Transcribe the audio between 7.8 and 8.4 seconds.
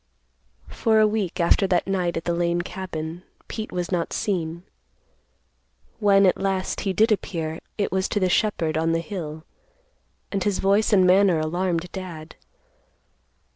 was to the